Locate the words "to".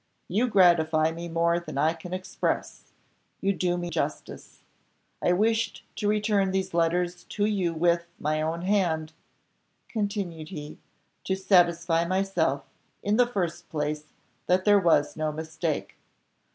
5.97-6.07, 7.25-7.45, 11.25-11.35